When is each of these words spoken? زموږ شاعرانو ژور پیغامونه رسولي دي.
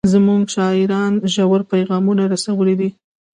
زموږ 0.13 0.41
شاعرانو 0.55 1.19
ژور 1.33 1.61
پیغامونه 1.71 2.23
رسولي 2.33 2.75
دي. 2.79 2.89